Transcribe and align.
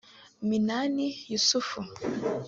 Minani 0.47 1.07
Yussuf 1.31 1.67